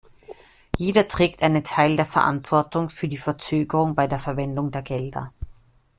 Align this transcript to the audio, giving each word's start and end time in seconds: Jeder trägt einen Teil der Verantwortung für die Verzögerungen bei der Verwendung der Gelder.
Jeder 0.77 1.07
trägt 1.07 1.43
einen 1.43 1.63
Teil 1.63 1.95
der 1.95 2.07
Verantwortung 2.07 2.89
für 2.89 3.07
die 3.07 3.17
Verzögerungen 3.17 3.93
bei 3.93 4.07
der 4.07 4.17
Verwendung 4.17 4.71
der 4.71 4.81
Gelder. 4.81 5.31